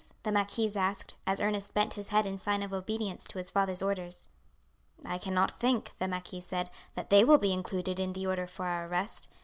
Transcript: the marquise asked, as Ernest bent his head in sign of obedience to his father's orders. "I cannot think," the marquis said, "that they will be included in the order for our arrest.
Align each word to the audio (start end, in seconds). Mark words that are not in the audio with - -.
the 0.23 0.31
marquise 0.31 0.75
asked, 0.75 1.13
as 1.27 1.39
Ernest 1.39 1.75
bent 1.75 1.93
his 1.93 2.09
head 2.09 2.25
in 2.25 2.39
sign 2.39 2.63
of 2.63 2.73
obedience 2.73 3.23
to 3.25 3.37
his 3.37 3.51
father's 3.51 3.83
orders. 3.83 4.29
"I 5.05 5.19
cannot 5.19 5.51
think," 5.59 5.91
the 5.99 6.07
marquis 6.07 6.41
said, 6.41 6.71
"that 6.95 7.11
they 7.11 7.23
will 7.23 7.37
be 7.37 7.53
included 7.53 7.99
in 7.99 8.13
the 8.13 8.25
order 8.25 8.47
for 8.47 8.65
our 8.65 8.87
arrest. 8.87 9.27